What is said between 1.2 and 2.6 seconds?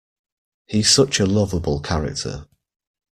lovable character.